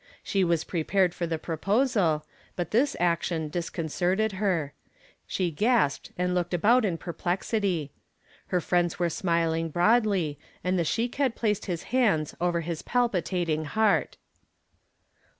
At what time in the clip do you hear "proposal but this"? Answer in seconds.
1.37-2.95